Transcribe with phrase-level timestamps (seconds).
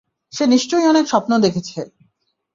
[0.33, 1.79] সে নিশ্চয়ই অনেক স্বপ্ন দেখেছে!